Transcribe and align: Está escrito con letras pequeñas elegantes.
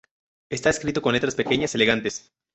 Está 0.49 0.71
escrito 0.71 1.03
con 1.03 1.13
letras 1.13 1.35
pequeñas 1.35 1.75
elegantes. 1.75 2.31